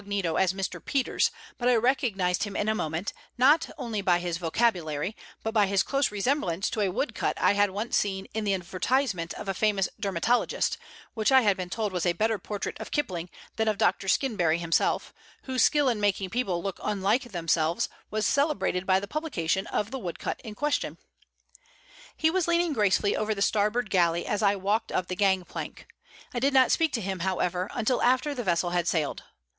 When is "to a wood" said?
6.71-7.13